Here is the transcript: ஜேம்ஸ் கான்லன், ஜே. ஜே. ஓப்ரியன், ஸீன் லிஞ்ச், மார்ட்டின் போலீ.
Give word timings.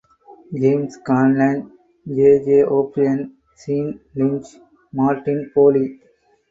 ஜேம்ஸ் 0.53 0.95
கான்லன், 1.01 1.61
ஜே. 2.05 2.31
ஜே. 2.39 2.57
ஓப்ரியன், 2.79 3.23
ஸீன் 3.59 3.93
லிஞ்ச், 4.15 4.51
மார்ட்டின் 4.93 5.45
போலீ. 5.53 5.85